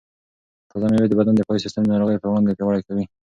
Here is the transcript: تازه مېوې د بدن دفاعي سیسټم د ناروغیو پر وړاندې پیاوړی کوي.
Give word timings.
تازه 0.69 0.85
مېوې 0.91 1.07
د 1.09 1.13
بدن 1.19 1.33
دفاعي 1.35 1.59
سیسټم 1.63 1.81
د 1.85 1.89
ناروغیو 1.93 2.21
پر 2.21 2.29
وړاندې 2.29 2.57
پیاوړی 2.57 2.81
کوي. 2.87 3.03